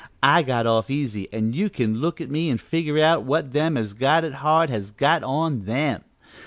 [0.23, 3.77] I got off easy, an' you can look at me an' figure on what them
[3.77, 6.03] as got it hard has got on them.